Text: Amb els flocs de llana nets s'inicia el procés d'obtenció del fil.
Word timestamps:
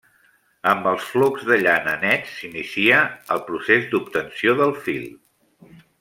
Amb 0.69 0.87
els 0.91 1.09
flocs 1.09 1.43
de 1.49 1.57
llana 1.65 1.91
nets 2.05 2.31
s'inicia 2.39 3.01
el 3.35 3.43
procés 3.51 3.85
d'obtenció 3.95 4.57
del 4.63 4.73
fil. 4.89 5.05